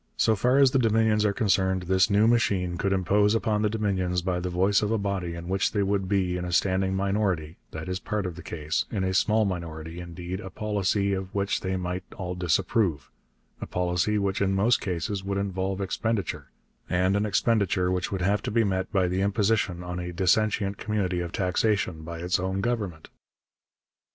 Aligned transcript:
So 0.17 0.35
far 0.35 0.57
as 0.57 0.71
the 0.71 0.79
Dominions 0.79 1.23
are 1.25 1.31
concerned, 1.31 1.83
this 1.83 2.09
new 2.09 2.25
machine 2.25 2.75
could 2.75 2.91
impose 2.91 3.35
upon 3.35 3.61
the 3.61 3.69
Dominions 3.69 4.23
by 4.23 4.39
the 4.39 4.49
voice 4.49 4.81
of 4.81 4.89
a 4.91 4.97
body 4.97 5.35
in 5.35 5.47
which 5.47 5.73
they 5.73 5.83
would 5.83 6.09
be 6.09 6.37
in 6.37 6.43
a 6.43 6.51
standing 6.51 6.95
minority 6.95 7.57
(that 7.69 7.87
is 7.87 7.99
part 7.99 8.25
of 8.25 8.35
the 8.35 8.41
case), 8.41 8.85
in 8.91 9.03
a 9.03 9.13
small 9.13 9.45
minority, 9.45 9.99
indeed, 9.99 10.39
a 10.39 10.49
policy 10.49 11.13
of 11.13 11.31
which 11.35 11.61
they 11.61 11.77
might 11.77 12.01
all 12.17 12.33
disapprove, 12.33 13.11
a 13.61 13.67
policy 13.67 14.17
which 14.17 14.41
in 14.41 14.55
most 14.55 14.81
cases 14.81 15.23
would 15.23 15.37
involve 15.37 15.79
expenditure, 15.79 16.49
and 16.89 17.15
an 17.15 17.27
expenditure 17.27 17.91
which 17.91 18.11
would 18.11 18.21
have 18.23 18.41
to 18.41 18.49
be 18.49 18.63
met 18.63 18.91
by 18.91 19.07
the 19.07 19.21
imposition 19.21 19.83
on 19.83 19.99
a 19.99 20.11
dissentient 20.11 20.79
community 20.79 21.19
of 21.19 21.31
taxation 21.31 22.01
by 22.01 22.17
its 22.17 22.39
own 22.39 22.59
government. 22.59 23.09